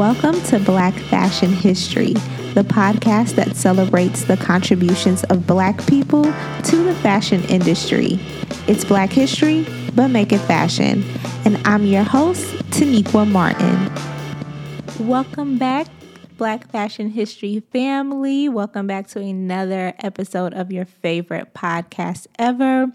[0.00, 2.14] Welcome to Black Fashion History,
[2.54, 8.18] the podcast that celebrates the contributions of Black people to the fashion industry.
[8.66, 11.04] It's Black history, but make it fashion.
[11.44, 13.92] And I'm your host, Taniqua Martin.
[15.06, 15.86] Welcome back,
[16.38, 18.48] Black Fashion History family.
[18.48, 22.86] Welcome back to another episode of your favorite podcast ever.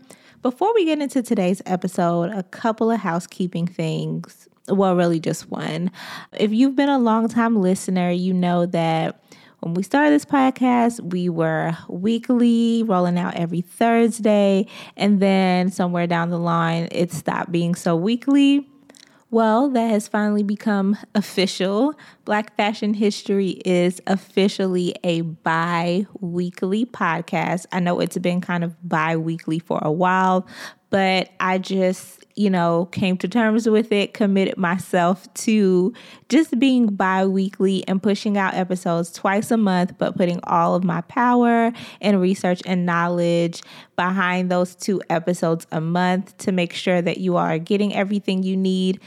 [0.41, 5.91] Before we get into today's episode, a couple of housekeeping things well, really just one.
[6.33, 9.23] If you've been a long time listener, you know that
[9.59, 16.07] when we started this podcast, we were weekly, rolling out every Thursday, and then somewhere
[16.07, 18.69] down the line, it stopped being so weekly.
[19.31, 21.95] Well, that has finally become official.
[22.25, 27.65] Black Fashion History is officially a bi weekly podcast.
[27.71, 30.47] I know it's been kind of bi weekly for a while,
[30.89, 35.93] but I just you know, came to terms with it, committed myself to
[36.27, 40.83] just being bi weekly and pushing out episodes twice a month, but putting all of
[40.83, 43.61] my power and research and knowledge
[43.95, 48.57] behind those two episodes a month to make sure that you are getting everything you
[48.57, 48.99] need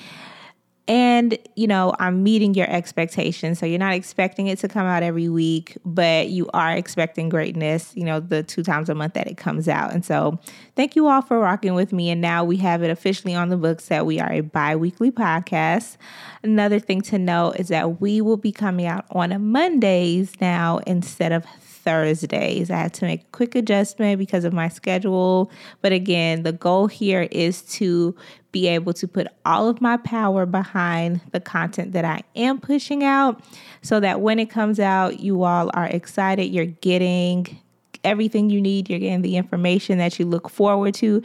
[0.89, 3.59] and, you know, I'm meeting your expectations.
[3.59, 7.93] So you're not expecting it to come out every week, but you are expecting greatness,
[7.95, 9.93] you know, the two times a month that it comes out.
[9.93, 10.39] And so
[10.77, 12.09] thank you all for rocking with me.
[12.09, 15.11] And now we have it officially on the books that we are a bi weekly
[15.11, 15.99] podcast.
[16.43, 21.33] Another thing to note is that we will be coming out on Mondays now instead
[21.33, 21.45] of
[21.79, 22.71] Thursdays.
[22.71, 25.51] I had to make a quick adjustment because of my schedule.
[25.81, 28.15] But again, the goal here is to
[28.53, 33.05] be able to put all of my power behind the content that I am pushing
[33.05, 33.43] out
[33.83, 36.45] so that when it comes out, you all are excited.
[36.45, 37.59] You're getting
[38.05, 41.23] everything you need, you're getting the information that you look forward to.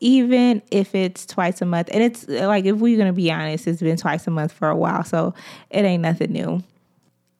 [0.00, 1.88] Even if it's twice a month.
[1.90, 4.76] And it's like, if we're to be honest, it's been twice a month for a
[4.76, 5.04] while.
[5.04, 5.32] So
[5.70, 6.62] it ain't nothing new.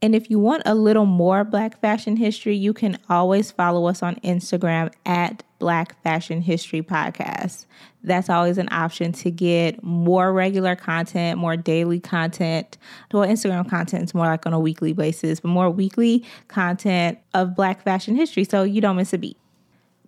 [0.02, 4.02] And if you want a little more Black fashion history, you can always follow us
[4.02, 7.64] on Instagram at Black Fashion History Podcast.
[8.04, 12.76] That's always an option to get more regular content, more daily content.
[13.12, 17.56] Well, Instagram content is more like on a weekly basis, but more weekly content of
[17.56, 19.38] Black fashion history so you don't miss a beat.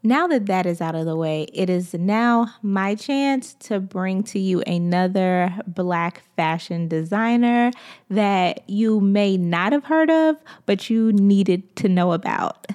[0.03, 4.23] Now that that is out of the way, it is now my chance to bring
[4.25, 7.73] to you another black fashion designer
[8.09, 12.67] that you may not have heard of, but you needed to know about.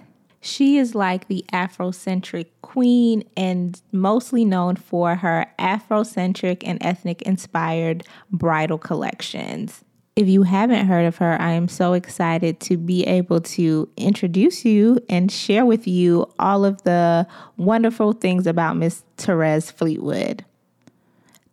[0.41, 8.05] She is like the Afrocentric queen and mostly known for her Afrocentric and ethnic inspired
[8.29, 9.85] bridal collections.
[10.15, 14.63] If you haven't heard of her, I am so excited to be able to introduce
[14.63, 20.45] you and share with you all of the wonderful things about Miss Therese Fleetwood.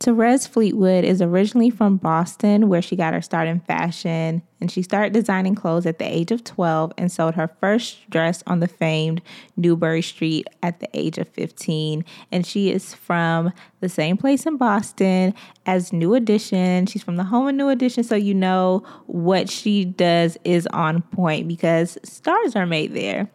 [0.01, 4.81] Therese Fleetwood is originally from Boston, where she got her start in fashion, and she
[4.81, 8.67] started designing clothes at the age of 12 and sold her first dress on the
[8.67, 9.21] famed
[9.59, 12.03] Newbury Street at the age of 15.
[12.33, 15.35] And she is from the same place in Boston
[15.67, 16.87] as New Edition.
[16.87, 21.03] She's from the home of New Edition, so you know what she does is on
[21.03, 23.29] point because stars are made there.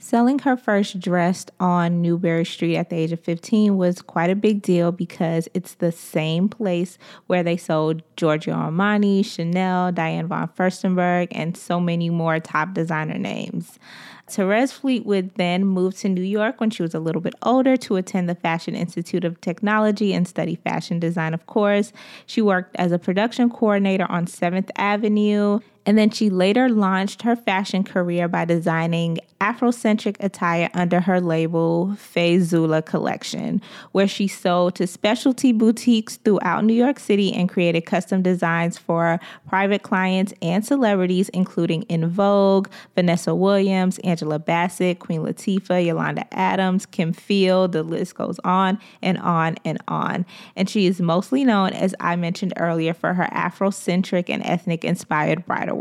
[0.00, 4.36] Selling her first dress on Newbury Street at the age of 15 was quite a
[4.36, 10.48] big deal because it's the same place where they sold Giorgio Armani, Chanel, Diane von
[10.56, 13.80] Furstenberg, and so many more top designer names.
[14.28, 17.96] Therese Fleetwood then moved to New York when she was a little bit older to
[17.96, 21.92] attend the Fashion Institute of Technology and study fashion design, of course.
[22.24, 27.34] She worked as a production coordinator on 7th Avenue and then she later launched her
[27.34, 31.96] fashion career by designing Afrocentric attire under her label
[32.40, 33.62] Zula Collection,
[33.92, 39.18] where she sold to specialty boutiques throughout New York City and created custom designs for
[39.48, 46.84] private clients and celebrities, including En Vogue, Vanessa Williams, Angela Bassett, Queen Latifah, Yolanda Adams,
[46.84, 47.72] Kim Field.
[47.72, 50.26] The list goes on and on and on.
[50.54, 55.46] And she is mostly known, as I mentioned earlier, for her Afrocentric and ethnic inspired
[55.46, 55.77] bridal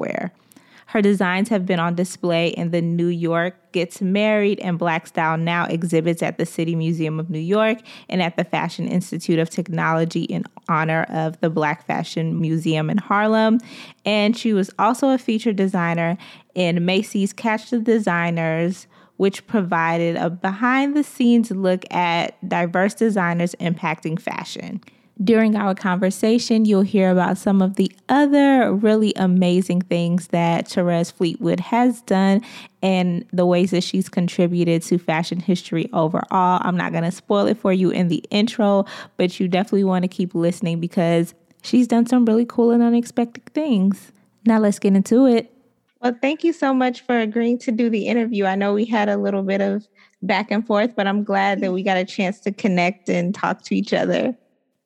[0.87, 5.37] Her designs have been on display in the New York Gets Married and Black Style
[5.37, 9.49] Now exhibits at the City Museum of New York and at the Fashion Institute of
[9.49, 13.59] Technology in honor of the Black Fashion Museum in Harlem.
[14.05, 16.17] And she was also a featured designer
[16.55, 23.55] in Macy's Catch the Designers which provided a behind the scenes look at diverse designers
[23.55, 24.79] impacting fashion.
[25.23, 31.09] During our conversation, you'll hear about some of the other really amazing things that Therese
[31.09, 32.43] Fleetwood has done
[32.83, 36.61] and the ways that she's contributed to fashion history overall.
[36.61, 38.85] I'm not going to spoil it for you in the intro,
[39.17, 43.45] but you definitely want to keep listening because she's done some really cool and unexpected
[43.53, 44.11] things.
[44.45, 45.51] Now let's get into it.
[45.99, 48.45] Well, thank you so much for agreeing to do the interview.
[48.45, 49.87] I know we had a little bit of
[50.21, 53.63] back and forth, but I'm glad that we got a chance to connect and talk
[53.63, 54.37] to each other.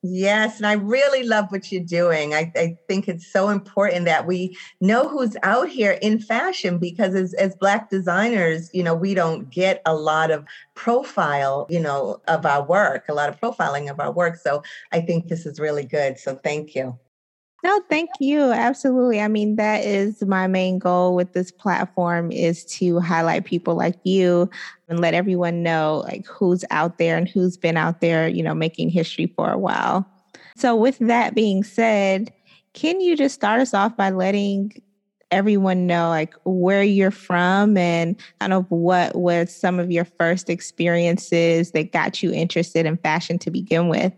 [0.04, 2.34] Yes, and I really love what you're doing.
[2.34, 7.14] I, I, think it's so important that we know who's out here in fashion because
[7.14, 10.44] as, as Black designers, you know, we don't get a lot of
[10.74, 14.36] profile, you know, of our work, a lot of profiling of our work.
[14.36, 16.18] So I think this is really good.
[16.18, 16.98] So thank you.
[17.62, 18.40] No, thank you.
[18.50, 19.20] Absolutely.
[19.20, 23.94] I mean, that is my main goal with this platform is to highlight people like
[24.02, 24.50] you
[24.88, 28.54] and let everyone know like who's out there and who's been out there, you know,
[28.54, 30.04] making history for a while.
[30.56, 32.32] So with that being said,
[32.72, 34.82] can you just start us off by letting
[35.30, 40.50] everyone know like where you're from and kind of what was some of your first
[40.50, 44.12] experiences that got you interested in fashion to begin with?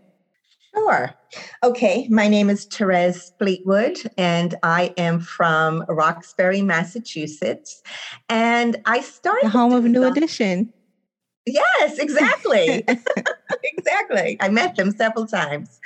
[0.75, 1.13] Sure.
[1.63, 7.81] Okay, my name is Therese Fleetwood, and I am from Roxbury, Massachusetts.
[8.29, 10.71] And I started the home of New Edition.
[11.45, 12.83] Yes, exactly.
[13.63, 14.37] exactly.
[14.39, 15.79] I met them several times.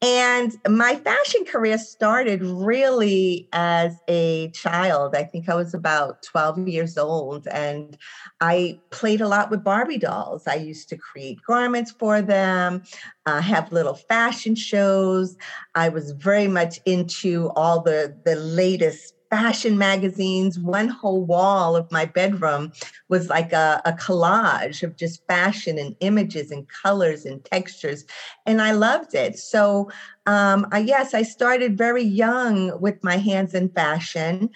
[0.00, 5.16] And my fashion career started really as a child.
[5.16, 7.96] I think I was about 12 years old, and
[8.40, 10.46] I played a lot with Barbie dolls.
[10.46, 12.82] I used to create garments for them,
[13.26, 15.36] uh, have little fashion shows.
[15.74, 20.58] I was very much into all the, the latest fashion magazines.
[20.58, 22.72] One whole wall of my bedroom
[23.08, 28.04] was like a, a, collage of just fashion and images and colors and textures.
[28.46, 29.38] And I loved it.
[29.38, 29.90] So,
[30.26, 34.50] um, I, yes, I started very young with my hands in fashion.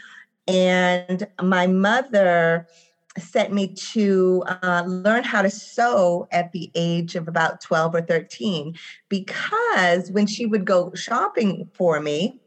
[0.49, 2.67] And my mother
[3.19, 8.03] set me to uh, learn how to sew at the age of about 12 or
[8.03, 8.75] 13
[9.09, 12.41] because when she would go shopping for me,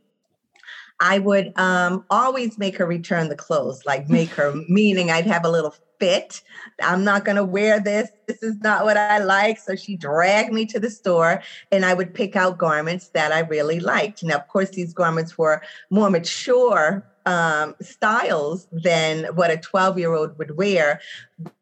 [1.00, 5.46] I would um, always make her return the clothes, like make her, meaning I'd have
[5.46, 6.42] a little fit.
[6.82, 8.10] I'm not going to wear this.
[8.28, 9.60] This is not what I like.
[9.60, 13.40] So she dragged me to the store and I would pick out garments that I
[13.40, 14.24] really liked.
[14.24, 20.14] Now, of course, these garments were more mature um, styles than what a 12 year
[20.14, 21.00] old would wear.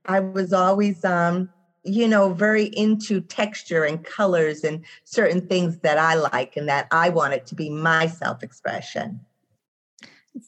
[0.06, 1.50] I was always, um,
[1.84, 6.88] you know, very into texture and colors and certain things that I like and that
[6.92, 9.20] I wanted to be my self expression.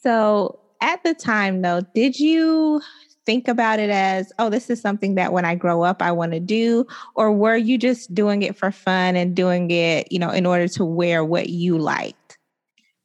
[0.02, 2.82] So at the time, though, did you
[3.26, 6.32] think about it as, oh, this is something that when I grow up, I want
[6.34, 6.86] to do?
[7.16, 10.68] Or were you just doing it for fun and doing it, you know, in order
[10.70, 12.38] to wear what you liked?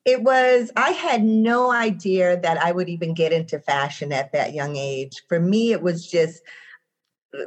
[0.04, 4.54] It was, I had no idea that I would even get into fashion at that
[4.54, 5.22] young age.
[5.28, 6.42] For me, it was just,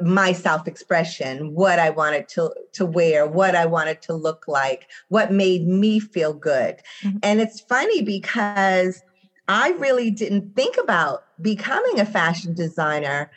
[0.01, 5.31] my self-expression what i wanted to to wear what i wanted to look like what
[5.31, 7.18] made me feel good mm-hmm.
[7.21, 9.01] and it's funny because
[9.47, 13.30] i really didn't think about becoming a fashion designer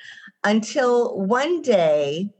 [0.44, 2.30] until one day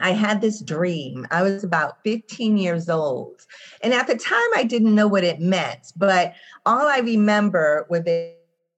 [0.00, 1.26] I had this dream.
[1.30, 3.46] I was about 15 years old.
[3.82, 6.34] And at the time, I didn't know what it meant, but
[6.66, 8.34] all I remember were the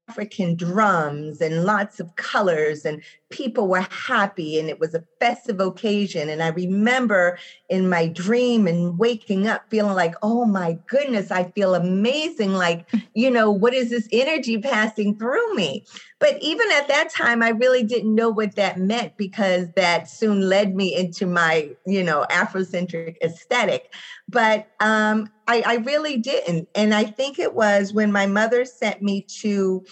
[0.08, 5.60] African drums and lots of colors, and people were happy, and it was a festive
[5.60, 6.28] occasion.
[6.28, 7.38] And I remember
[7.68, 12.52] in my dream and waking up feeling like, oh my goodness, I feel amazing.
[12.54, 15.84] Like, you know, what is this energy passing through me?
[16.18, 20.48] But even at that time, I really didn't know what that meant because that soon
[20.48, 23.92] led me into my, you know, Afrocentric aesthetic.
[24.28, 26.68] But um, I, I really didn't.
[26.74, 29.84] And I think it was when my mother sent me to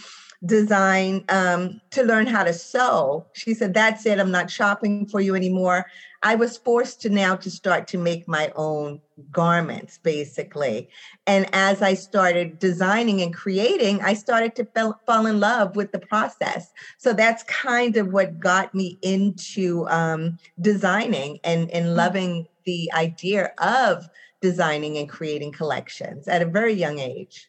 [0.44, 3.26] design um, to learn how to sew.
[3.32, 4.18] She said, That's it.
[4.18, 5.86] I'm not shopping for you anymore.
[6.22, 10.88] I was forced to now to start to make my own garments, basically.
[11.26, 15.92] And as I started designing and creating, I started to fell, fall in love with
[15.92, 16.72] the process.
[16.96, 21.94] So that's kind of what got me into um, designing and, and mm.
[21.94, 24.08] loving the idea of
[24.44, 27.48] designing and creating collections at a very young age.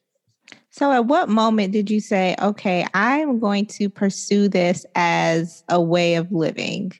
[0.69, 5.81] So, at what moment did you say, okay, I'm going to pursue this as a
[5.81, 6.93] way of living?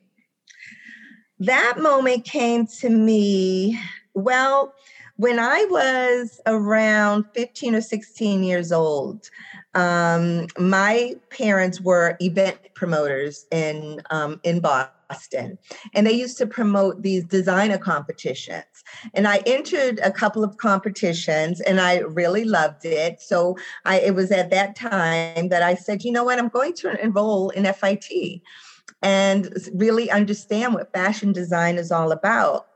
[1.40, 3.80] That moment came to me,
[4.14, 4.74] well,
[5.16, 9.30] when I was around 15 or 16 years old.
[9.76, 15.58] Um, my parents were event promoters in um, in Boston Boston.
[15.94, 18.66] And they used to promote these designer competitions.
[19.14, 23.22] And I entered a couple of competitions and I really loved it.
[23.22, 26.74] So I it was at that time that I said, you know what, I'm going
[26.76, 28.42] to enroll in FIT
[29.02, 32.68] and really understand what fashion design is all about.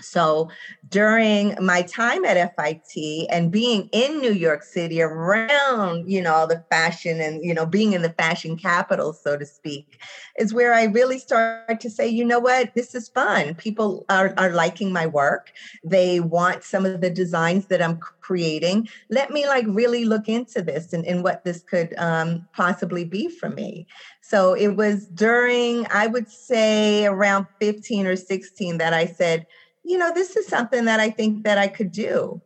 [0.00, 0.50] So
[0.88, 6.64] during my time at FIT and being in New York City around, you know, the
[6.70, 10.00] fashion and, you know, being in the fashion capital, so to speak,
[10.38, 13.54] is where I really started to say, you know what, this is fun.
[13.54, 15.52] People are, are liking my work.
[15.84, 18.88] They want some of the designs that I'm creating.
[19.10, 23.28] Let me like really look into this and, and what this could um, possibly be
[23.28, 23.86] for me.
[24.22, 29.46] So it was during, I would say around 15 or 16 that I said,
[29.84, 32.40] you know, this is something that I think that I could do.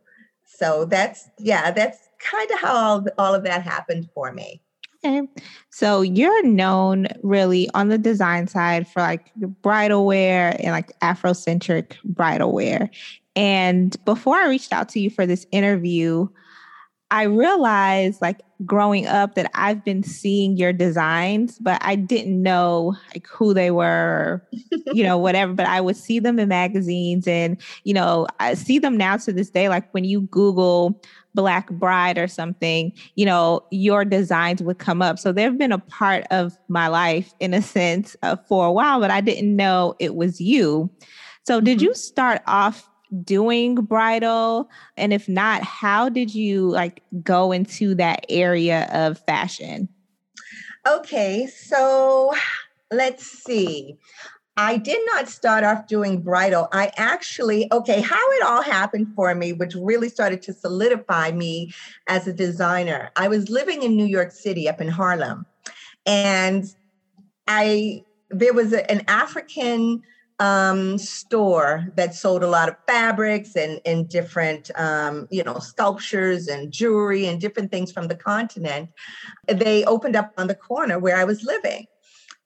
[0.45, 4.61] So that's, yeah, that's kind of how all, all of that happened for me.
[5.03, 5.27] Okay.
[5.69, 11.93] So you're known really on the design side for like bridal wear and like Afrocentric
[12.03, 12.89] bridal wear.
[13.35, 16.27] And before I reached out to you for this interview,
[17.11, 22.95] I realized like growing up that I've been seeing your designs, but I didn't know
[23.13, 24.45] like who they were,
[24.93, 25.53] you know, whatever.
[25.53, 29.33] But I would see them in magazines and, you know, I see them now to
[29.33, 29.69] this day.
[29.69, 31.01] Like when you Google
[31.33, 35.19] Black Bride or something, you know, your designs would come up.
[35.19, 38.99] So they've been a part of my life in a sense uh, for a while,
[38.99, 40.89] but I didn't know it was you.
[41.45, 41.85] So did mm-hmm.
[41.85, 42.88] you start off
[43.23, 49.89] doing bridal and if not how did you like go into that area of fashion
[50.87, 52.33] okay so
[52.91, 53.97] let's see
[54.59, 56.67] I did not start off doing bridal.
[56.73, 61.71] I actually, okay, how it all happened for me, which really started to solidify me
[62.07, 63.09] as a designer.
[63.15, 65.45] I was living in New York City up in Harlem,
[66.05, 66.65] and
[67.47, 70.03] I there was a, an African
[70.39, 76.47] um, store that sold a lot of fabrics and, and different, um, you know, sculptures
[76.47, 78.89] and jewelry and different things from the continent.
[79.47, 81.87] They opened up on the corner where I was living.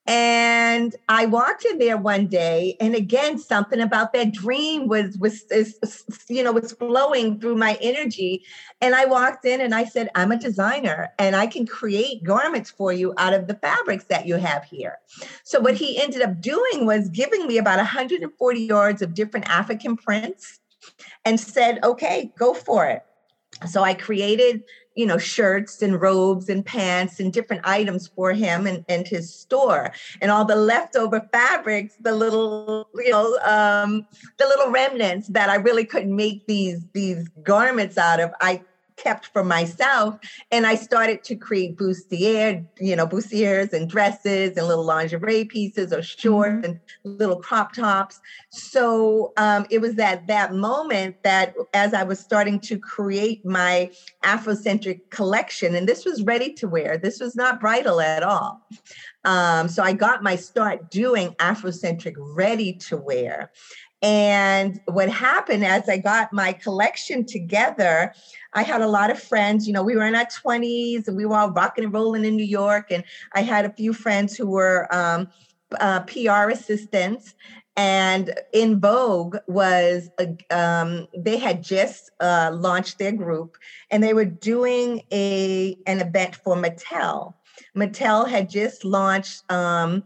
[0.05, 5.43] And I walked in there one day, and again, something about that dream was was
[5.49, 5.79] is,
[6.27, 8.43] you know was flowing through my energy.
[8.81, 12.69] And I walked in and I said, "I'm a designer, and I can create garments
[12.69, 14.97] for you out of the fabrics that you have here."
[15.43, 19.95] So what he ended up doing was giving me about 140 yards of different African
[19.95, 20.59] prints,
[21.23, 23.03] and said, "Okay, go for it."
[23.69, 24.63] So I created
[24.95, 29.33] you know, shirts and robes and pants and different items for him and, and his
[29.33, 29.91] store.
[30.21, 34.05] And all the leftover fabrics, the little, you know, um,
[34.37, 38.61] the little remnants that I really couldn't make these these garments out of, I
[38.95, 40.17] kept for myself.
[40.51, 45.91] And I started to create bustier, you know, bustiers and dresses and little lingerie pieces
[45.93, 46.65] or shorts mm-hmm.
[46.65, 48.19] and little crop tops.
[48.49, 53.91] So um, it was at that moment that as I was starting to create my
[54.23, 58.65] Afrocentric collection, and this was ready to wear, this was not bridal at all.
[59.25, 63.51] Um, so I got my start doing Afrocentric ready to wear.
[64.03, 68.13] And what happened as I got my collection together,
[68.51, 69.65] I had a lot of friends.
[69.65, 72.35] You know, we were in our 20s and we were all rocking and rolling in
[72.35, 72.91] New York.
[72.91, 75.29] And I had a few friends who were um,
[75.79, 77.33] uh, PR assistants.
[77.77, 80.09] And En Vogue was,
[80.51, 83.57] um, they had just uh, launched their group
[83.89, 87.33] and they were doing a an event for Mattel.
[87.75, 90.03] Mattel had just launched um,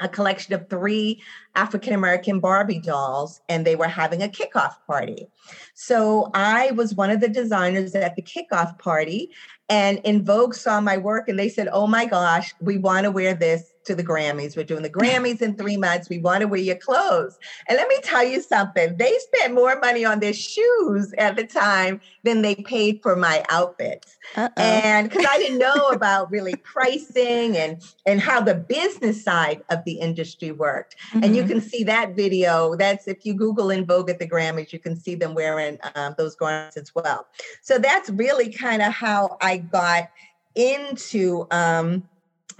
[0.00, 1.22] a collection of three
[1.54, 5.26] African American Barbie dolls, and they were having a kickoff party.
[5.74, 9.30] So I was one of the designers at the kickoff party,
[9.68, 13.10] and En Vogue saw my work and they said, Oh my gosh, we want to
[13.10, 14.56] wear this to the Grammys.
[14.56, 16.08] We're doing the Grammys in three months.
[16.08, 17.38] We want to wear your clothes.
[17.68, 21.44] And let me tell you something, they spent more money on their shoes at the
[21.44, 24.16] time than they paid for my outfits.
[24.36, 24.62] Uh-oh.
[24.62, 29.84] And because I didn't know about really pricing and, and how the business side of
[29.84, 30.96] the industry worked.
[31.08, 31.24] Mm-hmm.
[31.24, 31.52] And you mm-hmm.
[31.52, 32.76] can see that video.
[32.76, 36.14] That's if you Google En Vogue at the Grammys, you can see them wearing um,
[36.16, 37.26] those garments as well.
[37.62, 40.10] So that's really kind of how I got
[40.54, 42.02] into um,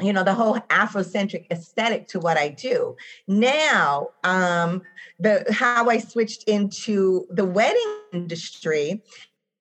[0.01, 2.97] you know the whole afrocentric aesthetic to what i do.
[3.27, 4.83] Now um
[5.19, 9.03] the how i switched into the wedding industry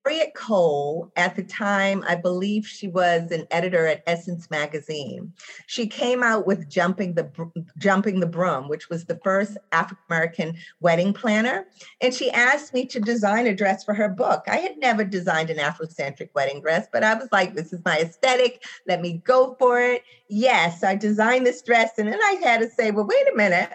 [0.09, 5.33] Harriette Cole, at the time, I believe she was an editor at Essence magazine.
[5.67, 7.29] She came out with "Jumping the
[7.77, 11.67] Jumping the Broom," which was the first African American wedding planner,
[12.01, 14.43] and she asked me to design a dress for her book.
[14.47, 17.99] I had never designed an Afrocentric wedding dress, but I was like, "This is my
[17.99, 18.63] aesthetic.
[18.87, 22.69] Let me go for it." Yes, I designed this dress, and then I had to
[22.69, 23.69] say, "Well, wait a minute."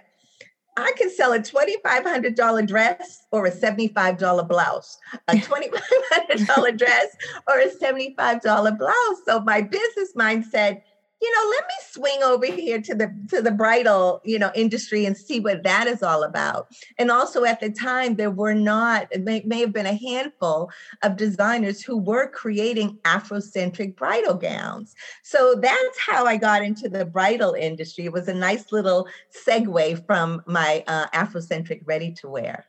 [0.77, 7.07] I can sell a $2,500 dress or a $75 blouse, a $2,500 dress
[7.49, 9.17] or a $75 blouse.
[9.25, 10.83] So my business mind said,
[11.25, 15.07] you know, let me swing over here to the to the bridal, you know, industry
[15.07, 16.69] and see what that is all about.
[16.99, 20.71] And also at the time, there were not, it may, may have been a handful
[21.03, 24.95] of designers who were creating Afrocentric bridal gowns.
[25.23, 28.05] So that's how I got into the bridal industry.
[28.05, 29.09] It was a nice little
[29.47, 32.67] segue from my uh, Afrocentric ready to wear.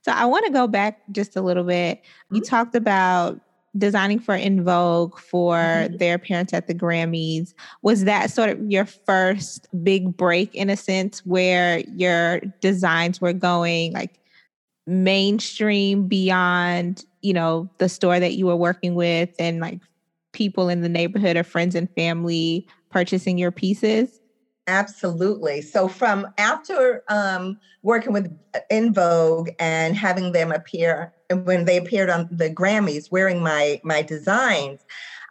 [0.00, 1.98] So I want to go back just a little bit.
[1.98, 2.36] Mm-hmm.
[2.36, 3.38] You talked about
[3.76, 5.96] designing for En Vogue for mm-hmm.
[5.96, 7.54] their appearance at the Grammys.
[7.82, 13.32] Was that sort of your first big break in a sense where your designs were
[13.32, 14.20] going like
[14.86, 19.80] mainstream beyond, you know, the store that you were working with and like
[20.32, 24.20] people in the neighborhood or friends and family purchasing your pieces?
[24.66, 25.62] Absolutely.
[25.62, 28.36] So from after um, working with
[28.70, 34.02] En Vogue and having them appear when they appeared on the Grammys wearing my my
[34.02, 34.84] designs,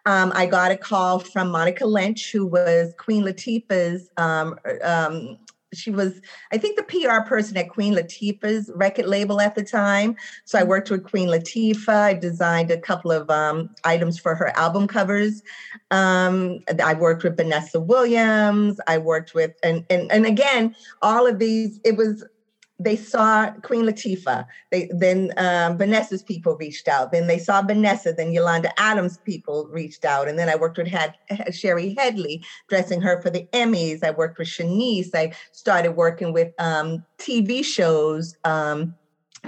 [0.05, 5.37] um, I got a call from Monica Lynch, who was Queen Latifah's um, um,
[5.73, 6.19] she was,
[6.51, 10.15] I think, the PR person at Queen Latifah's record label at the time.
[10.45, 11.89] So I worked with Queen Latifah.
[11.89, 15.43] I designed a couple of um, items for her album covers.
[15.91, 18.79] Um, I worked with Vanessa Williams.
[18.87, 21.79] I worked with, and and and again, all of these.
[21.83, 22.23] It was
[22.79, 24.45] they saw Queen Latifah.
[24.71, 27.11] They then um, Vanessa's people reached out.
[27.11, 28.13] Then they saw Vanessa.
[28.13, 30.29] Then Yolanda Adams' people reached out.
[30.29, 31.15] And then I worked with Had,
[31.51, 34.03] Shari Headley, dressing her for the Emmys.
[34.03, 35.13] I worked with Shanice.
[35.13, 38.95] I started working with um, TV shows, um,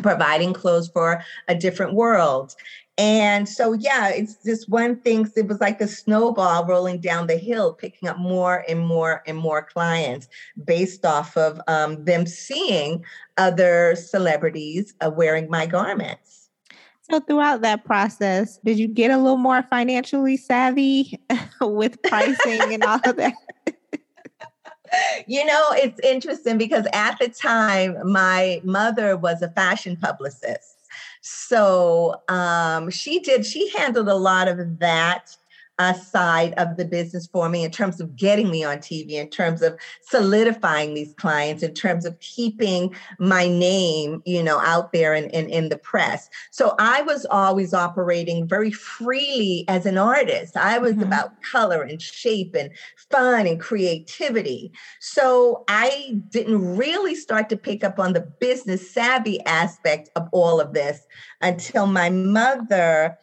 [0.02, 2.56] providing clothes for a different world.
[3.02, 5.28] And so, yeah, it's just one thing.
[5.36, 9.36] It was like a snowball rolling down the hill, picking up more and more and
[9.40, 10.28] more clients
[10.64, 13.04] based off of um, them seeing
[13.40, 16.50] other celebrities uh, wearing my garments.
[17.10, 21.20] So, throughout that process, did you get a little more financially savvy
[21.60, 23.34] with pricing and all of that?
[25.26, 30.81] you know, it's interesting because at the time, my mother was a fashion publicist.
[31.22, 35.38] So um, she did, she handled a lot of that
[35.82, 39.28] uh, side of the business for me in terms of getting me on TV, in
[39.30, 45.16] terms of solidifying these clients, in terms of keeping my name, you know, out there
[45.16, 46.30] in, in, in the press.
[46.52, 50.56] So I was always operating very freely as an artist.
[50.56, 51.02] I was mm-hmm.
[51.02, 52.70] about color and shape and
[53.10, 54.72] fun and creativity.
[55.00, 60.62] So I didn't really start to pick up on the business savvy aspect of all
[60.62, 61.08] of this
[61.42, 63.18] until my mother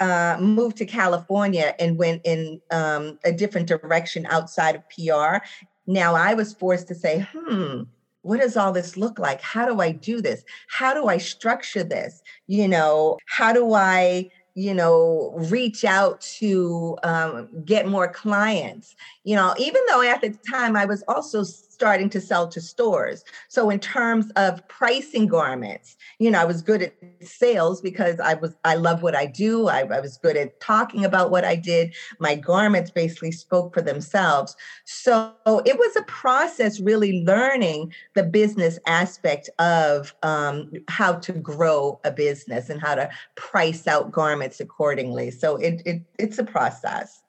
[0.00, 5.44] uh, moved to California and went in um, a different direction outside of PR.
[5.86, 7.82] Now I was forced to say, hmm,
[8.22, 9.40] what does all this look like?
[9.40, 10.44] How do I do this?
[10.68, 12.22] How do I structure this?
[12.46, 19.34] You know, how do I you know reach out to um, get more clients you
[19.34, 21.42] know even though at the time i was also
[21.84, 23.26] starting to sell to stores.
[23.48, 28.32] So in terms of pricing garments, you know, I was good at sales because I
[28.32, 29.68] was I love what I do.
[29.68, 31.94] I, I was good at talking about what I did.
[32.18, 34.56] My garments basically spoke for themselves.
[34.86, 42.00] So it was a process really learning the business aspect of um, how to grow
[42.02, 45.30] a business and how to price out garments accordingly.
[45.30, 47.23] So it, it it's a process.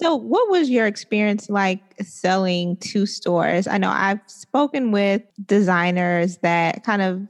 [0.00, 3.66] So, what was your experience like selling to stores?
[3.66, 7.22] I know I've spoken with designers that kind of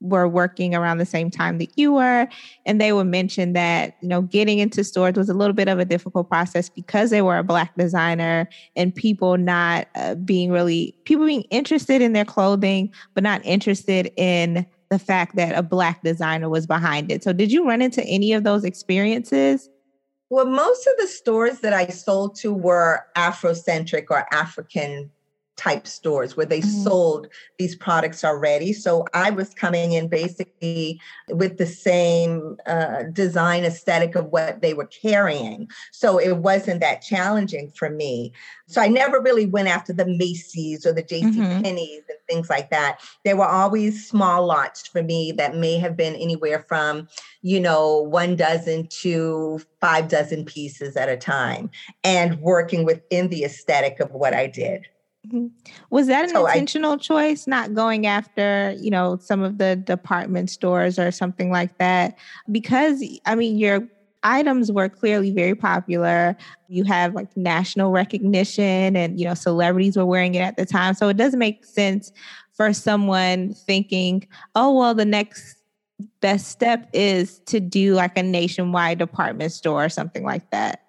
[0.00, 2.28] were working around the same time that you were,
[2.66, 5.78] and they would mention that you know getting into stores was a little bit of
[5.78, 10.96] a difficult process because they were a black designer and people not uh, being really
[11.04, 16.02] people being interested in their clothing, but not interested in the fact that a black
[16.02, 17.22] designer was behind it.
[17.22, 19.68] So, did you run into any of those experiences?
[20.30, 25.10] Well, most of the stores that I sold to were Afrocentric or African
[25.58, 26.82] type stores where they mm-hmm.
[26.84, 27.26] sold
[27.58, 28.72] these products already.
[28.72, 34.72] So I was coming in basically with the same uh, design aesthetic of what they
[34.72, 35.68] were carrying.
[35.92, 38.32] So it wasn't that challenging for me.
[38.68, 41.62] So I never really went after the Macy's or the JC mm-hmm.
[41.62, 43.00] Penney's and things like that.
[43.24, 47.08] There were always small lots for me that may have been anywhere from,
[47.42, 51.70] you know, one dozen to five dozen pieces at a time
[52.04, 54.86] and working within the aesthetic of what I did.
[55.26, 55.46] Mm-hmm.
[55.90, 59.76] Was that an so intentional I, choice, not going after, you know, some of the
[59.76, 62.16] department stores or something like that?
[62.50, 63.86] Because, I mean, your
[64.22, 66.36] items were clearly very popular.
[66.68, 70.94] You have like national recognition and, you know, celebrities were wearing it at the time.
[70.94, 72.12] So it does make sense
[72.52, 75.56] for someone thinking, oh, well, the next
[76.20, 80.82] best step is to do like a nationwide department store or something like that.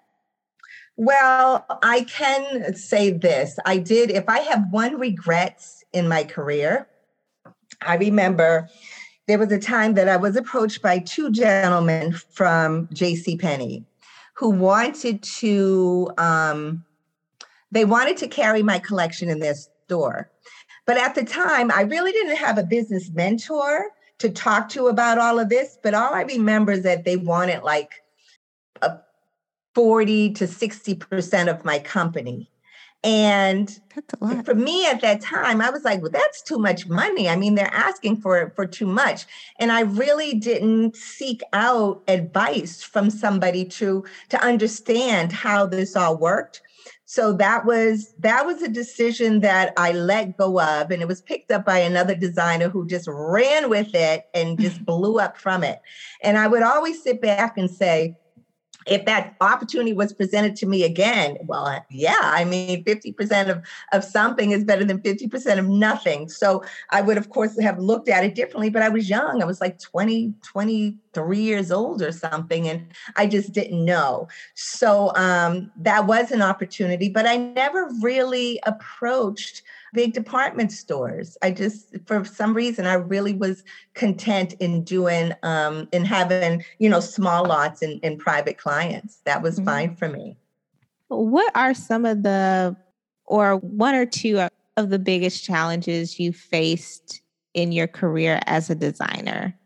[1.02, 3.58] Well, I can say this.
[3.64, 6.86] I did, if I have one regrets in my career,
[7.80, 8.68] I remember
[9.26, 13.38] there was a time that I was approached by two gentlemen from J.C.
[13.38, 13.86] Penney
[14.34, 16.84] who wanted to um,
[17.70, 20.30] they wanted to carry my collection in their store.
[20.84, 23.86] But at the time, I really didn't have a business mentor
[24.18, 25.78] to talk to about all of this.
[25.82, 27.90] But all I remember is that they wanted like
[29.74, 32.50] 40 to 60% of my company.
[33.02, 33.80] And
[34.44, 37.30] for me at that time, I was like, well, that's too much money.
[37.30, 39.24] I mean, they're asking for for too much.
[39.58, 46.18] And I really didn't seek out advice from somebody to to understand how this all
[46.18, 46.60] worked
[47.10, 51.20] so that was that was a decision that i let go of and it was
[51.20, 55.64] picked up by another designer who just ran with it and just blew up from
[55.64, 55.80] it
[56.22, 58.14] and i would always sit back and say
[58.90, 64.02] if that opportunity was presented to me again, well, yeah, I mean, 50% of, of
[64.02, 66.28] something is better than 50% of nothing.
[66.28, 69.40] So I would, of course, have looked at it differently, but I was young.
[69.40, 72.84] I was like 20, 23 years old or something, and
[73.16, 74.26] I just didn't know.
[74.54, 81.36] So um, that was an opportunity, but I never really approached big department stores.
[81.42, 86.88] I just, for some reason, I really was content in doing, um, in having, you
[86.88, 89.18] know, small lots and, and private clients.
[89.24, 89.64] That was mm-hmm.
[89.64, 90.36] fine for me.
[91.08, 92.76] What are some of the,
[93.24, 97.20] or one or two of the biggest challenges you faced
[97.54, 99.56] in your career as a designer?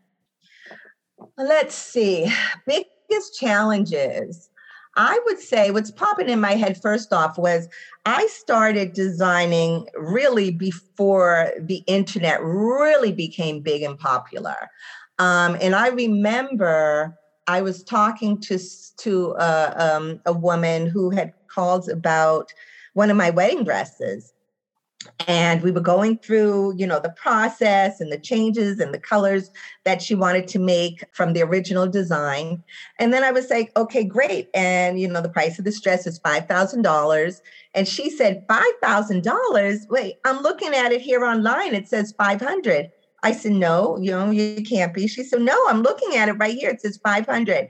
[1.37, 2.31] Let's see.
[2.65, 4.49] Biggest challenges.
[4.95, 7.67] I would say what's popping in my head first off was
[8.05, 14.69] I started designing really before the internet really became big and popular.
[15.19, 18.59] Um, and I remember I was talking to,
[18.97, 22.51] to uh, um, a woman who had called about
[22.93, 24.33] one of my wedding dresses
[25.27, 29.51] and we were going through you know the process and the changes and the colors
[29.83, 32.63] that she wanted to make from the original design.
[32.99, 34.49] And then i was like okay great.
[34.53, 37.41] And you know the price of this dress is $5000
[37.73, 41.73] and she said $5000 wait i'm looking at it here online.
[41.73, 42.91] It says 500
[43.23, 45.07] i said no you know you can't be.
[45.07, 46.69] She said no i'm looking at it right here.
[46.69, 47.69] It says 500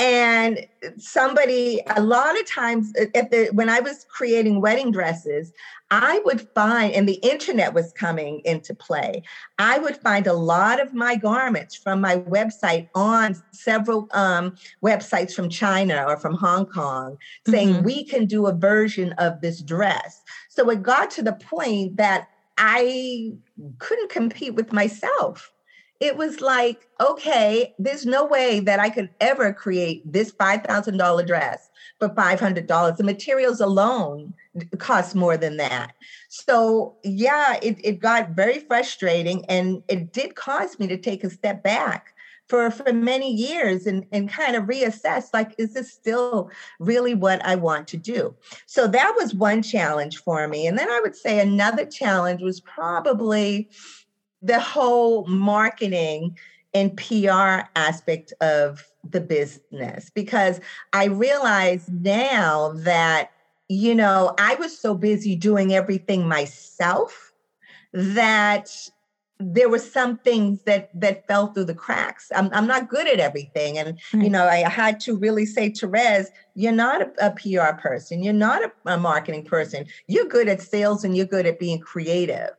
[0.00, 0.66] and
[0.98, 5.52] somebody a lot of times at the when i was creating wedding dresses
[5.92, 9.22] i would find and the internet was coming into play
[9.60, 15.32] i would find a lot of my garments from my website on several um, websites
[15.32, 17.84] from china or from hong kong saying mm-hmm.
[17.84, 22.28] we can do a version of this dress so it got to the point that
[22.58, 23.32] i
[23.78, 25.53] couldn't compete with myself
[26.04, 31.70] it was like, okay, there's no way that I could ever create this $5,000 dress
[31.98, 32.96] for $500.
[32.98, 34.34] The materials alone
[34.76, 35.94] cost more than that.
[36.28, 41.30] So, yeah, it, it got very frustrating and it did cause me to take a
[41.30, 42.12] step back
[42.48, 47.42] for, for many years and, and kind of reassess like, is this still really what
[47.46, 48.34] I want to do?
[48.66, 50.66] So, that was one challenge for me.
[50.66, 53.70] And then I would say another challenge was probably
[54.44, 56.36] the whole marketing
[56.74, 60.60] and PR aspect of the business because
[60.92, 63.30] I realize now that,
[63.68, 67.32] you know, I was so busy doing everything myself
[67.92, 68.70] that
[69.40, 72.30] there were some things that that fell through the cracks.
[72.34, 73.78] I'm, I'm not good at everything.
[73.78, 78.22] And, you know, I had to really say, Therese, you're not a, a PR person.
[78.22, 79.86] You're not a, a marketing person.
[80.06, 82.50] You're good at sales and you're good at being creative.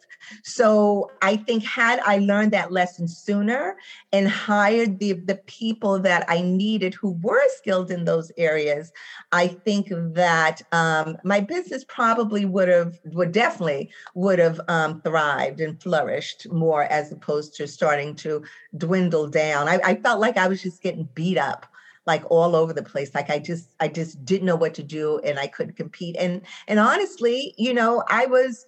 [0.43, 3.77] So I think had I learned that lesson sooner
[4.11, 8.91] and hired the, the people that I needed who were skilled in those areas,
[9.31, 15.61] I think that um, my business probably would have, would definitely would have um, thrived
[15.61, 18.43] and flourished more as opposed to starting to
[18.77, 19.67] dwindle down.
[19.67, 21.65] I, I felt like I was just getting beat up
[22.05, 25.19] like all over the place like i just i just didn't know what to do
[25.19, 28.65] and i couldn't compete and and honestly you know i was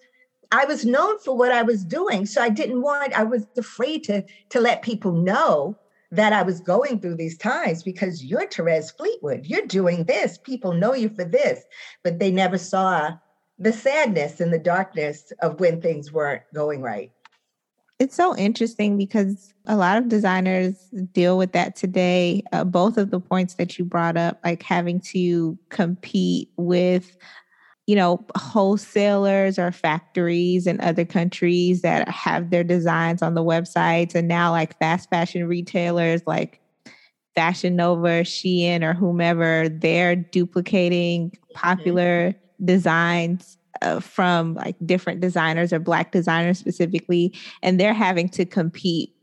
[0.51, 2.25] I was known for what I was doing.
[2.25, 5.77] So I didn't want, I was afraid to, to let people know
[6.12, 9.45] that I was going through these times because you're Therese Fleetwood.
[9.45, 10.38] You're doing this.
[10.38, 11.63] People know you for this.
[12.03, 13.17] But they never saw
[13.60, 17.12] the sadness and the darkness of when things weren't going right.
[17.99, 20.75] It's so interesting because a lot of designers
[21.13, 22.43] deal with that today.
[22.53, 27.17] Uh, both of the points that you brought up, like having to compete with
[27.88, 34.13] you know, wholesalers or factories in other countries that have their designs on the websites
[34.13, 36.62] and now like fast fashion retailers like
[37.38, 41.54] Fashion Nova, Shein, or whomever, they're duplicating mm-hmm.
[41.54, 42.65] popular mm-hmm.
[42.65, 49.13] designs uh, from like different designers or black designers specifically, and they're having to compete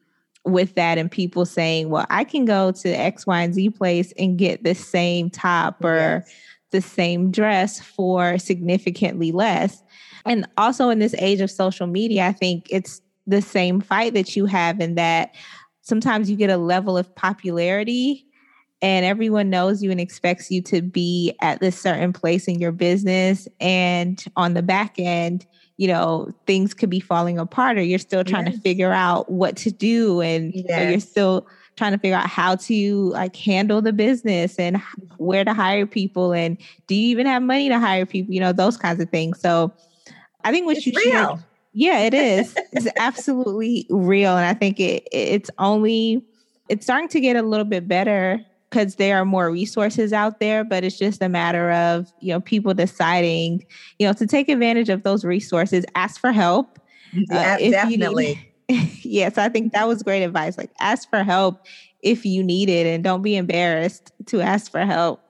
[0.45, 4.13] with that and people saying, well, I can go to X, Y, and Z place
[4.17, 6.35] and get the same top or yes.
[6.75, 9.81] The same dress for significantly less.
[10.27, 14.35] And also in this age of social media, I think it's the same fight that
[14.35, 15.35] you have in that
[15.83, 18.27] sometimes you get a level of popularity
[18.83, 22.73] and everyone knows you and expects you to be at this certain place in your
[22.73, 27.99] business and on the back end you know things could be falling apart or you're
[27.99, 28.57] still trying yes.
[28.57, 30.91] to figure out what to do and yes.
[30.91, 34.81] you're still trying to figure out how to like handle the business and
[35.17, 36.57] where to hire people and
[36.87, 39.73] do you even have money to hire people you know those kinds of things so
[40.45, 41.37] i think what it's you real.
[41.37, 42.55] Should, yeah, it is.
[42.73, 44.37] it's absolutely real.
[44.37, 46.25] And I think it it's only
[46.69, 50.65] it's starting to get a little bit better because there are more resources out there,
[50.65, 53.65] but it's just a matter of, you know, people deciding,
[53.99, 56.79] you know, to take advantage of those resources, ask for help.
[57.13, 58.33] Yeah, uh, definitely.
[58.33, 58.45] yes,
[59.05, 60.59] yeah, so I think that was great advice.
[60.59, 61.65] Like ask for help
[62.03, 65.21] if you need it and don't be embarrassed to ask for help.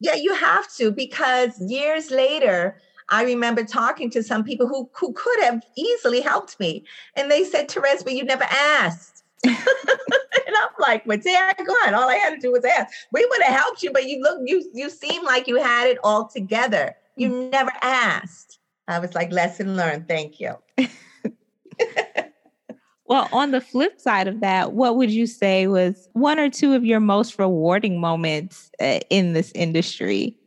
[0.00, 2.76] Yeah, you have to because years later,
[3.10, 6.84] I remember talking to some people who, who could have easily helped me.
[7.16, 9.22] And they said, Therese, but you never asked.
[9.44, 11.94] and I'm like, well, go on.
[11.94, 12.92] All I had to do was ask.
[13.12, 15.98] We would have helped you, but you look, you you seem like you had it
[16.02, 16.96] all together.
[17.16, 17.50] You mm.
[17.50, 18.58] never asked.
[18.88, 20.08] I was like, lesson learned.
[20.08, 20.56] Thank you.
[23.06, 26.72] well, on the flip side of that, what would you say was one or two
[26.72, 30.38] of your most rewarding moments uh, in this industry?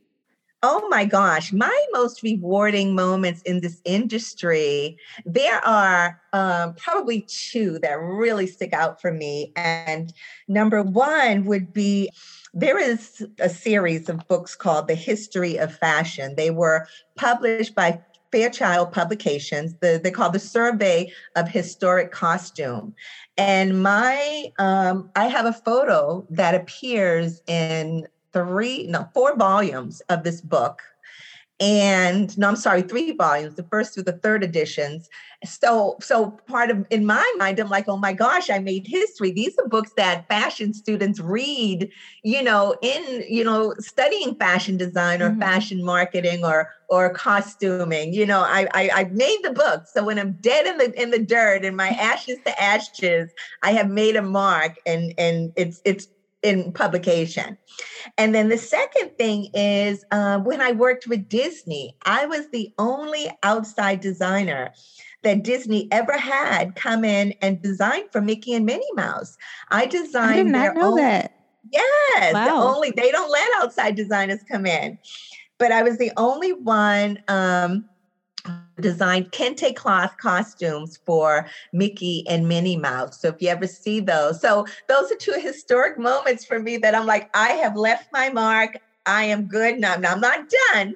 [0.64, 7.78] Oh my gosh, my most rewarding moments in this industry, there are um, probably two
[7.84, 9.54] that really stick out for me.
[9.56, 10.12] And
[10.48, 12.10] number one would be
[12.56, 16.34] there is a series of books called The History of Fashion.
[16.36, 19.76] They were published by Fairchild Publications.
[19.82, 22.94] The, they call the Survey of Historic Costume.
[23.38, 30.24] And my, um, I have a photo that appears in three, no, four volumes of
[30.24, 30.82] this book.
[31.60, 35.10] And no, I'm sorry, three volumes, the first through the third editions.
[35.46, 39.32] So, so part of in my mind, I'm like, oh my gosh, I made history.
[39.32, 41.92] These are books that fashion students read,
[42.24, 45.42] you know, in you know, studying fashion design or mm-hmm.
[45.42, 48.14] fashion marketing or or costuming.
[48.14, 49.86] You know, I, I I made the book.
[49.88, 53.30] So when I'm dead in the in the dirt and my ashes to ashes,
[53.62, 56.08] I have made a mark, and and it's it's
[56.42, 57.58] in publication.
[58.18, 62.74] And then the second thing is uh, when I worked with Disney, I was the
[62.78, 64.74] only outside designer
[65.28, 69.36] that Disney ever had come in and design for Mickey and Minnie Mouse.
[69.70, 70.40] I designed.
[70.40, 71.32] I did not know own, that.
[71.70, 72.46] Yes, wow.
[72.46, 74.98] the only they don't let outside designers come in,
[75.60, 77.20] but I was the only one.
[77.28, 77.86] Um,
[78.80, 83.20] designed kente cloth costumes for Mickey and Minnie Mouse.
[83.20, 86.96] So if you ever see those, so those are two historic moments for me that
[86.96, 88.76] I'm like, I have left my mark.
[89.08, 89.80] I am good.
[89.80, 90.94] Now, now I'm not done,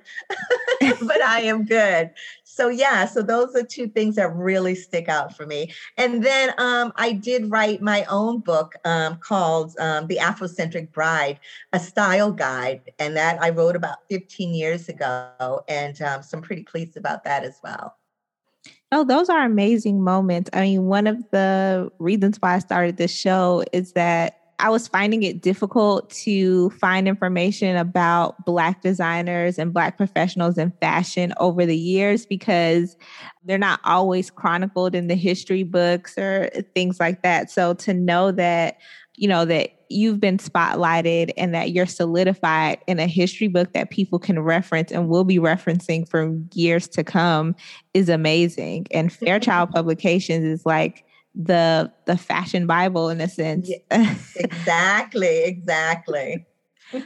[1.02, 2.10] but I am good.
[2.54, 5.72] So yeah, so those are two things that really stick out for me.
[5.96, 11.40] And then um, I did write my own book um, called um, "The Afrocentric Bride:
[11.72, 16.44] A Style Guide," and that I wrote about 15 years ago, and um, so I'm
[16.44, 17.96] pretty pleased about that as well.
[18.92, 20.50] Oh, those are amazing moments.
[20.52, 24.88] I mean, one of the reasons why I started this show is that I was
[24.88, 31.66] finding it difficult to find information about Black designers and Black professionals in fashion over
[31.66, 32.96] the years because
[33.44, 37.50] they're not always chronicled in the history books or things like that.
[37.50, 38.78] So to know that,
[39.16, 43.90] you know, that you've been spotlighted and that you're solidified in a history book that
[43.90, 47.56] people can reference and will be referencing for years to come
[47.96, 48.86] is amazing.
[48.92, 53.70] And Fairchild Publications is like, the the fashion bible in a sense.
[53.70, 56.46] Yeah, exactly exactly.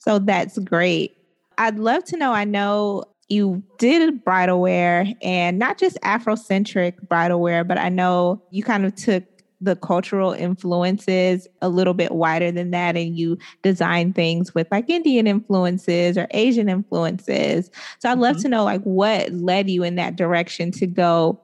[0.00, 1.16] So that's great.
[1.58, 7.40] I'd love to know i know you did bridal wear and not just afrocentric bridal
[7.40, 9.24] wear but i know you kind of took
[9.60, 14.88] the cultural influences a little bit wider than that and you design things with like
[14.88, 17.70] indian influences or asian influences.
[17.98, 18.42] So i'd love mm-hmm.
[18.42, 21.40] to know like what led you in that direction to go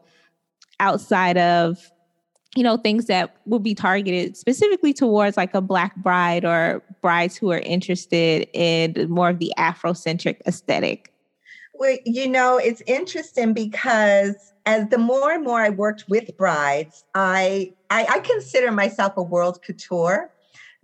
[0.79, 1.91] outside of
[2.57, 7.37] you know, things that would be targeted specifically towards like a Black bride or brides
[7.37, 11.13] who are interested in more of the Afrocentric aesthetic?
[11.75, 17.05] Well, you know, it's interesting because as the more and more I worked with brides,
[17.15, 20.31] I I, I consider myself a world couture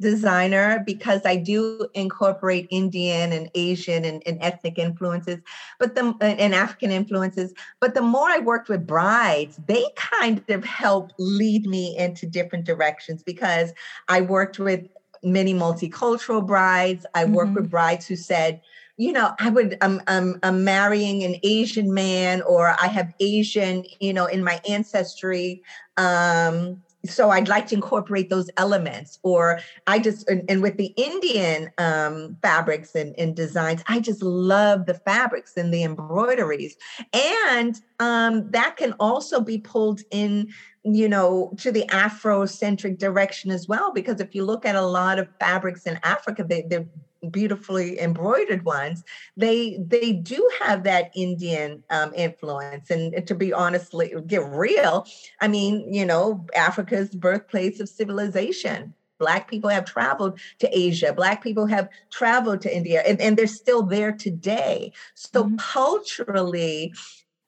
[0.00, 5.38] designer because I do incorporate Indian and Asian and, and ethnic influences,
[5.78, 7.52] but the and African influences.
[7.80, 12.64] But the more I worked with brides, they kind of helped lead me into different
[12.64, 13.72] directions because
[14.08, 14.86] I worked with
[15.22, 17.06] many multicultural brides.
[17.14, 17.34] I mm-hmm.
[17.34, 18.60] worked with brides who said,
[18.96, 23.84] you know, I would, I'm, I'm, I'm marrying an Asian man, or I have Asian,
[23.98, 25.62] you know, in my ancestry.
[25.96, 29.18] Um, so I'd like to incorporate those elements.
[29.22, 34.22] Or I just, and, and with the Indian um, fabrics and, and, designs, I just
[34.22, 36.76] love the fabrics and the embroideries.
[37.12, 43.68] And um, that can also be pulled in you know to the afrocentric direction as
[43.68, 46.86] well because if you look at a lot of fabrics in africa they, they're
[47.30, 49.04] beautifully embroidered ones
[49.37, 52.90] they they do have that indian um, influence.
[52.90, 55.06] And to be honestly get real
[55.40, 58.94] i mean you know africa's birthplace of civilization.
[59.18, 61.12] Black people have traveled to asia.
[61.12, 64.92] Black people have traveled to india and, and they're still there today.
[65.14, 65.56] So mm-hmm.
[65.56, 66.94] culturally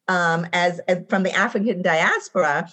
[0.08, 2.70] um, as, as from the african diaspora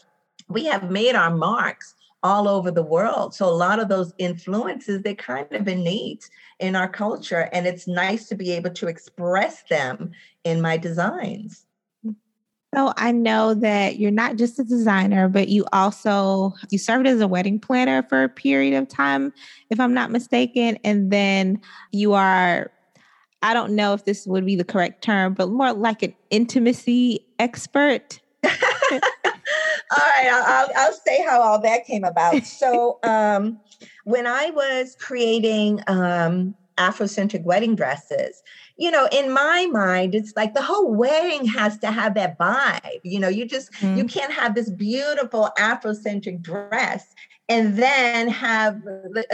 [0.50, 3.34] we have made our marks all over the world.
[3.34, 6.30] So a lot of those influences, they're kind of innate
[6.60, 7.50] in our culture.
[7.54, 10.12] And it's nice to be able to express them
[10.44, 11.66] in my designs.
[12.76, 17.20] So I know that you're not just a designer, but you also you served as
[17.20, 19.34] a wedding planner for a period of time,
[19.72, 20.78] if I'm not mistaken.
[20.84, 22.72] And then you are,
[23.42, 27.26] I don't know if this would be the correct term, but more like an intimacy
[27.40, 28.20] expert.
[29.91, 32.43] all right, I'll, I'll say how all that came about.
[32.45, 33.60] So, um,
[34.04, 38.43] when I was creating um, Afrocentric wedding dresses,
[38.78, 42.99] you know, in my mind, it's like the whole wedding has to have that vibe.
[43.04, 43.97] You know, you just mm-hmm.
[43.97, 47.13] you can't have this beautiful Afrocentric dress
[47.49, 48.82] and then have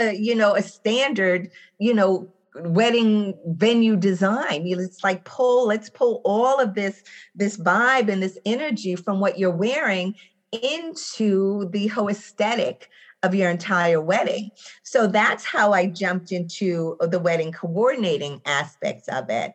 [0.00, 2.28] uh, you know a standard you know
[2.60, 7.02] wedding venue design it's like pull let's pull all of this
[7.34, 10.14] this vibe and this energy from what you're wearing
[10.52, 12.88] into the whole aesthetic
[13.22, 14.50] of your entire wedding.
[14.82, 19.54] So that's how I jumped into the wedding coordinating aspects of it.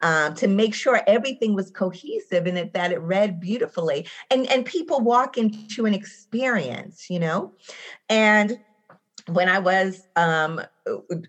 [0.00, 4.66] Um, to make sure everything was cohesive and it, that it read beautifully and and
[4.66, 7.52] people walk into an experience you know
[8.08, 8.58] and
[9.28, 10.60] when i was um,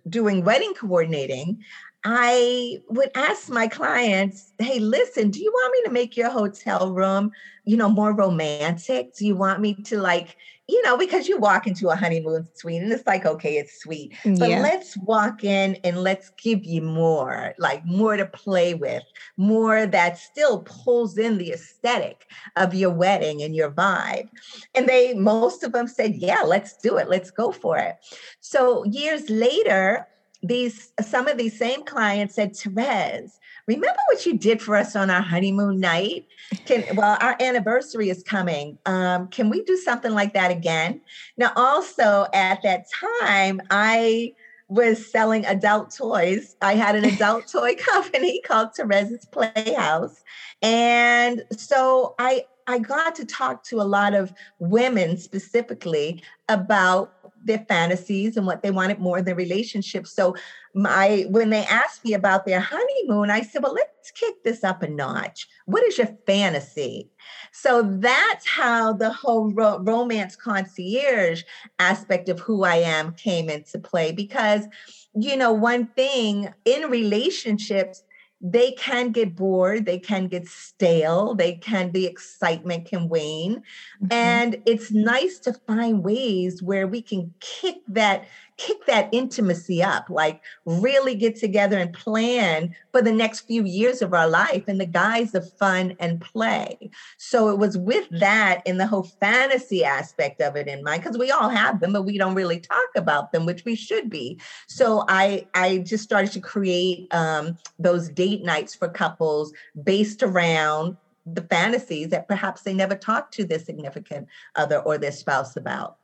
[0.10, 1.64] doing wedding coordinating
[2.06, 6.94] I would ask my clients, hey, listen, do you want me to make your hotel
[6.94, 7.32] room,
[7.64, 9.16] you know, more romantic?
[9.16, 10.36] Do you want me to like,
[10.68, 14.14] you know, because you walk into a honeymoon suite and it's like, okay, it's sweet,
[14.24, 14.60] but yeah.
[14.60, 19.04] let's walk in and let's give you more, like more to play with,
[19.38, 22.26] more that still pulls in the aesthetic
[22.58, 24.30] of your wedding and your vibe.
[24.76, 27.10] And they, most of them said, yeah, let's do it.
[27.10, 27.96] Let's go for it.
[28.40, 30.08] So years later,
[30.44, 35.10] these some of these same clients said, Therese, remember what you did for us on
[35.10, 36.28] our honeymoon night?
[36.66, 38.78] Can well, our anniversary is coming.
[38.86, 41.02] Um, can we do something like that again?
[41.38, 42.86] Now, also at that
[43.22, 44.34] time, I
[44.68, 46.56] was selling adult toys.
[46.62, 50.24] I had an adult toy company called Therese's Playhouse.
[50.62, 57.13] And so I I got to talk to a lot of women specifically about
[57.44, 60.08] their fantasies and what they wanted more in their relationship.
[60.08, 60.36] So
[60.74, 64.82] my when they asked me about their honeymoon, I said, well, let's kick this up
[64.84, 65.48] a notch.
[65.66, 67.10] What is your fantasy?
[67.52, 71.44] So that's how the whole ro- romance concierge
[71.80, 74.68] aspect of who I am came into play because
[75.16, 78.04] you know, one thing in relationships,
[78.46, 83.56] they can get bored, they can get stale, they can the excitement can wane.
[83.56, 84.08] Mm-hmm.
[84.12, 88.26] And it's nice to find ways where we can kick that
[88.58, 94.02] kick that intimacy up, like really get together and plan for the next few years
[94.02, 96.90] of our life in the guise of fun and play.
[97.18, 101.18] So it was with that and the whole fantasy aspect of it in mind, because
[101.18, 104.40] we all have them, but we don't really talk about them, which we should be.
[104.68, 110.98] So I I just started to create um, those date nights for couples based around
[111.26, 115.98] the fantasies that perhaps they never talked to their significant other or their spouse about.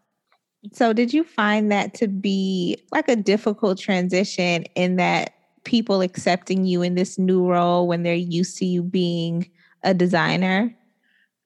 [0.74, 5.34] So, did you find that to be like a difficult transition in that
[5.64, 9.49] people accepting you in this new role when they're used to you being
[9.84, 10.76] a designer?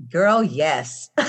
[0.09, 1.09] Girl, yes.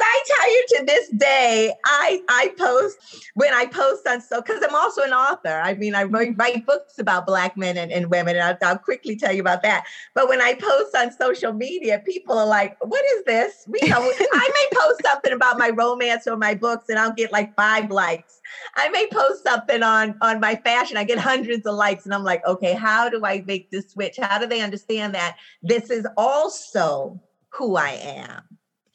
[0.00, 2.98] I tell you to this day, I I post
[3.34, 5.60] when I post on so because I'm also an author.
[5.62, 8.78] I mean, I write, write books about black men and, and women, and I'll, I'll,
[8.78, 9.84] quickly tell you about that.
[10.14, 13.98] But when I post on social media, people are like, "What is this?" We know
[14.32, 17.90] I may post something about my romance or my books and I'll get like five
[17.90, 18.40] likes.
[18.76, 22.24] I may post something on on my fashion, I get hundreds of likes and I'm
[22.24, 24.18] like, okay, how do I make this switch?
[24.20, 27.20] How do they understand that this is also
[27.50, 28.42] who I am?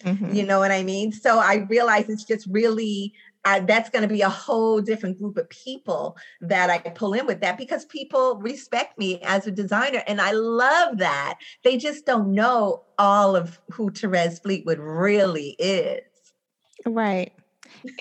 [0.03, 0.33] Mm-hmm.
[0.33, 1.11] You know what I mean?
[1.11, 5.49] So I realize it's just really that's going to be a whole different group of
[5.49, 10.03] people that I pull in with that because people respect me as a designer.
[10.05, 11.39] And I love that.
[11.63, 16.01] They just don't know all of who Therese Fleetwood really is.
[16.85, 17.31] Right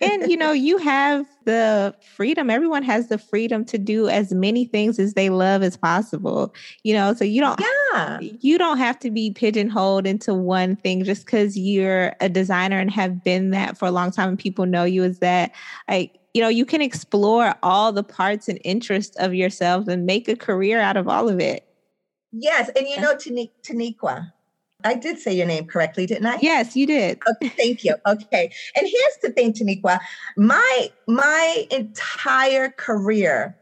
[0.01, 2.51] and you know, you have the freedom.
[2.51, 6.55] Everyone has the freedom to do as many things as they love as possible.
[6.83, 7.61] You know, so you don't
[7.93, 8.19] yeah.
[8.21, 12.91] you don't have to be pigeonholed into one thing just because you're a designer and
[12.91, 15.53] have been that for a long time and people know you as that.
[15.89, 20.29] Like, you know, you can explore all the parts and interests of yourself and make
[20.29, 21.67] a career out of all of it.
[22.33, 22.71] Yes.
[22.77, 24.33] And you know, Taniqua,
[24.85, 26.39] I did say your name correctly, didn't I?
[26.41, 27.19] Yes, you did.
[27.29, 27.95] Okay, thank you.
[28.07, 28.53] Okay.
[28.77, 29.99] And here's the thing, Taniqua.
[30.37, 33.57] My my entire career,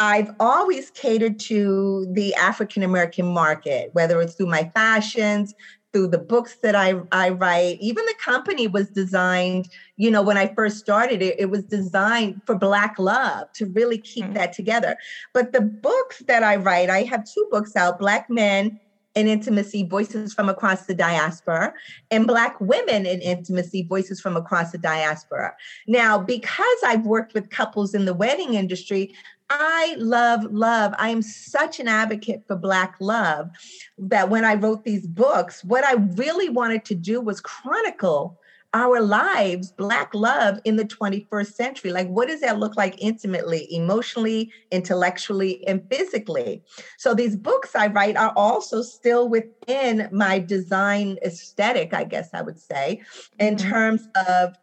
[0.00, 5.54] I've always catered to the African American market, whether it's through my fashions,
[5.94, 7.78] through the books that I, I write.
[7.80, 12.42] Even the company was designed, you know, when I first started it, it was designed
[12.44, 14.34] for Black love to really keep mm-hmm.
[14.34, 14.96] that together.
[15.32, 18.80] But the books that I write, I have two books out Black Men
[19.14, 21.72] in intimacy, voices from across the diaspora,
[22.10, 25.54] and Black women in intimacy, voices from across the diaspora.
[25.86, 29.14] Now, because I've worked with couples in the wedding industry,
[29.50, 30.94] I love love.
[30.98, 33.50] I am such an advocate for Black love
[33.98, 38.40] that when I wrote these books, what I really wanted to do was chronicle
[38.74, 41.92] our lives, Black love in the 21st century.
[41.92, 46.62] Like, what does that look like intimately, emotionally, intellectually, and physically?
[46.98, 52.42] So, these books I write are also still within my design aesthetic, I guess I
[52.42, 53.00] would say,
[53.38, 53.70] in mm-hmm.
[53.70, 54.54] terms of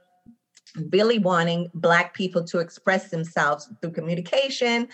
[0.92, 4.88] really wanting Black people to express themselves through communication,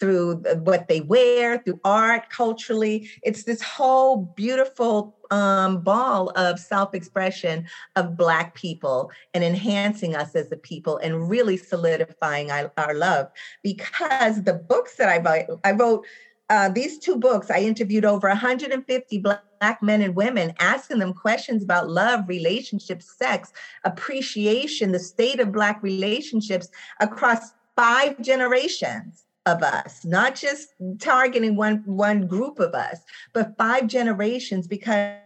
[0.00, 3.08] through what they wear, through art, culturally.
[3.22, 7.66] It's this whole beautiful um, ball of self expression
[7.96, 13.26] of Black people and enhancing us as a people and really solidifying our, our love.
[13.62, 16.06] Because the books that I wrote, I wrote
[16.50, 21.64] uh, these two books, I interviewed over 150 Black men and women, asking them questions
[21.64, 23.52] about love, relationships, sex,
[23.84, 26.68] appreciation, the state of Black relationships
[27.00, 33.00] across five generations of us, not just targeting one, one group of us,
[33.32, 35.18] but five generations, because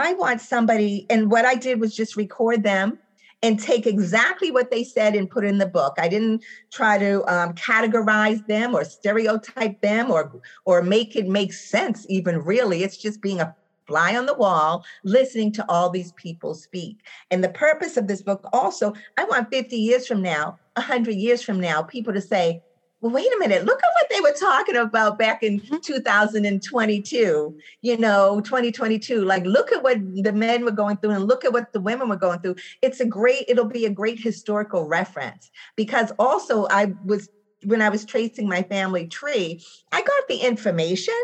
[0.00, 2.98] I want somebody, and what I did was just record them
[3.42, 5.94] and take exactly what they said and put in the book.
[5.98, 6.42] I didn't
[6.72, 12.38] try to um, categorize them or stereotype them or or make it make sense even
[12.38, 12.82] really.
[12.82, 13.54] It's just being a
[13.86, 17.00] fly on the wall, listening to all these people speak.
[17.30, 21.42] And the purpose of this book also, I want 50 years from now, 100 years
[21.42, 22.62] from now, people to say,
[23.00, 25.76] well, wait a minute, look at what they were talking about back in mm-hmm.
[25.78, 29.24] 2022, you know, 2022.
[29.24, 32.08] Like, look at what the men were going through and look at what the women
[32.10, 32.56] were going through.
[32.82, 37.30] It's a great, it'll be a great historical reference because also I was,
[37.64, 41.14] when I was tracing my family tree, I got the information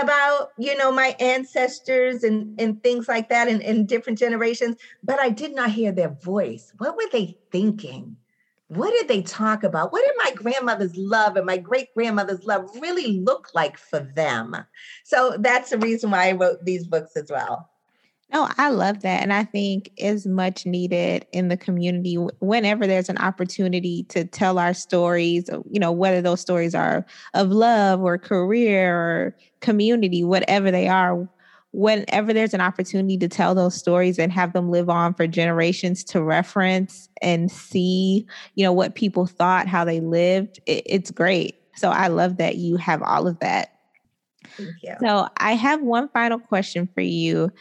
[0.00, 5.18] about you know my ancestors and and things like that in, in different generations but
[5.18, 8.16] i did not hear their voice what were they thinking
[8.70, 9.92] what did they talk about?
[9.92, 14.54] What did my grandmother's love and my great grandmother's love really look like for them?
[15.02, 17.68] So that's the reason why I wrote these books as well.
[18.32, 19.22] No, I love that.
[19.22, 24.56] And I think is much needed in the community whenever there's an opportunity to tell
[24.60, 27.04] our stories, uh, you know, whether those stories are
[27.34, 31.28] of love or career or community, whatever they are
[31.72, 36.02] whenever there's an opportunity to tell those stories and have them live on for generations
[36.04, 41.56] to reference and see, you know, what people thought, how they lived, it, it's great.
[41.76, 43.72] So I love that you have all of that.
[44.56, 44.94] Thank you.
[45.00, 47.52] So I have one final question for you.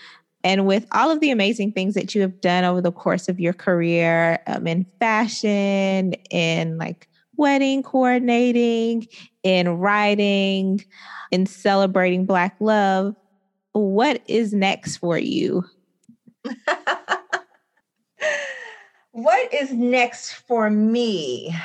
[0.43, 3.39] And with all of the amazing things that you have done over the course of
[3.39, 9.07] your career um, in fashion, in like wedding coordinating,
[9.43, 10.83] in writing,
[11.31, 13.15] in celebrating Black love,
[13.79, 15.63] what is next for you?
[19.11, 21.55] what is next for me?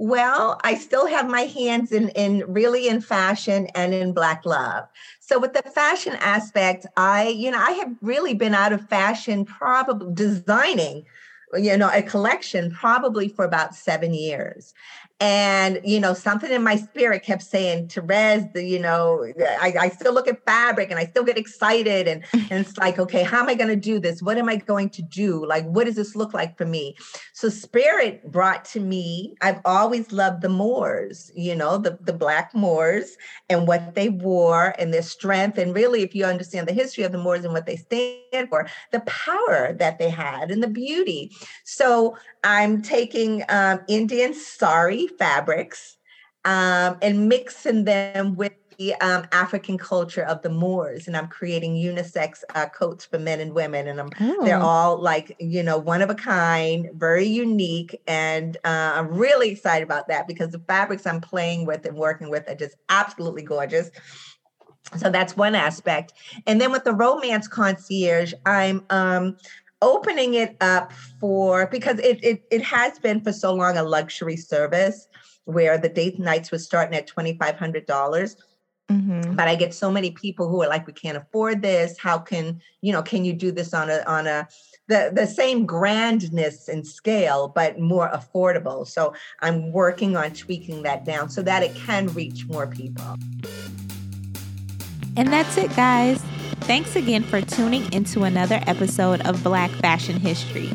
[0.00, 4.84] Well, I still have my hands in, in really in fashion and in black love.
[5.20, 9.44] So with the fashion aspect, I, you know, I have really been out of fashion,
[9.44, 11.04] probably designing
[11.54, 14.74] you know, a collection probably for about seven years.
[15.20, 19.26] And, you know, something in my spirit kept saying, Therese, the, you know,
[19.60, 22.06] I, I still look at fabric and I still get excited.
[22.06, 24.22] And, and it's like, okay, how am I going to do this?
[24.22, 25.44] What am I going to do?
[25.44, 26.96] Like, what does this look like for me?
[27.32, 32.54] So spirit brought to me, I've always loved the Moors, you know, the, the Black
[32.54, 33.16] Moors
[33.48, 35.58] and what they wore and their strength.
[35.58, 38.68] And really, if you understand the history of the Moors and what they stand for,
[38.92, 41.32] the power that they had and the beauty.
[41.64, 45.96] So I'm taking um, Indian sari fabrics
[46.44, 51.74] um, and mixing them with the um, African culture of the Moors, and I'm creating
[51.74, 54.44] unisex uh, coats for men and women, and I'm oh.
[54.44, 59.50] they're all like you know one of a kind, very unique, and uh, I'm really
[59.50, 63.42] excited about that because the fabrics I'm playing with and working with are just absolutely
[63.42, 63.90] gorgeous.
[64.96, 66.12] So that's one aspect,
[66.46, 69.36] and then with the romance concierge, I'm um,
[69.80, 74.36] opening it up for because it, it it has been for so long a luxury
[74.36, 75.08] service
[75.44, 78.36] where the date nights was starting at twenty five hundred dollars.
[78.90, 79.34] Mm-hmm.
[79.34, 81.98] But I get so many people who are like, we can't afford this.
[81.98, 83.02] How can you know?
[83.02, 84.48] Can you do this on a on a
[84.88, 88.86] the the same grandness and scale, but more affordable?
[88.86, 93.16] So I'm working on tweaking that down so that it can reach more people.
[95.18, 96.20] And that's it, guys.
[96.60, 100.70] Thanks again for tuning into another episode of Black Fashion History.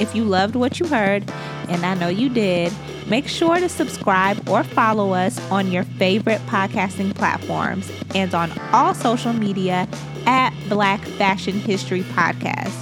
[0.00, 1.22] If you loved what you heard,
[1.68, 2.72] and I know you did,
[3.06, 8.94] make sure to subscribe or follow us on your favorite podcasting platforms and on all
[8.94, 9.86] social media
[10.26, 12.74] at Black Fashion History Podcast.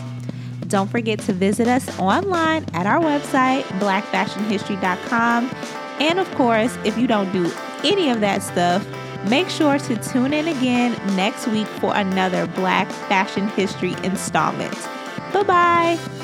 [0.69, 5.51] Don't forget to visit us online at our website, blackfashionhistory.com.
[6.01, 7.53] And of course, if you don't do
[7.85, 8.87] any of that stuff,
[9.29, 14.77] Make sure to tune in again next week for another Black Fashion History installment.
[15.33, 16.22] Bye bye.